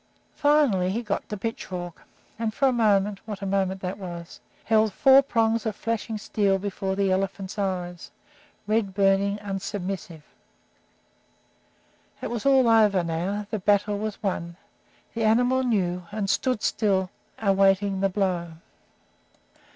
Finally, 0.35 0.89
he 0.89 1.03
got 1.03 1.29
the 1.29 1.37
pitchfork, 1.37 2.01
and 2.39 2.55
for 2.55 2.67
a 2.67 2.71
moment 2.73 3.19
what 3.27 3.43
a 3.43 3.45
moment 3.45 3.81
that 3.81 3.99
was! 3.99 4.39
held 4.63 4.91
four 4.91 5.21
prongs 5.21 5.63
of 5.63 5.75
flashing 5.75 6.17
steel 6.17 6.57
before 6.57 6.95
the 6.95 7.11
elephant's 7.11 7.59
eyes, 7.59 8.09
red 8.65 8.95
burning, 8.95 9.37
unsubmissive. 9.43 10.23
It 12.19 12.31
was 12.31 12.47
all 12.47 12.67
over 12.67 13.03
now, 13.03 13.45
the 13.51 13.59
battle 13.59 13.99
was 13.99 14.23
won, 14.23 14.57
the 15.13 15.23
animal 15.23 15.61
knew, 15.63 16.07
and 16.11 16.27
stood 16.31 16.63
still 16.63 17.11
awaiting 17.37 18.01
the 18.01 18.09
blow. 18.09 18.53